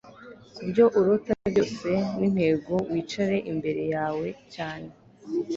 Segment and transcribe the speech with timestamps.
[0.55, 4.89] Kubyo urota byose nintego wicare imbere yawe cyane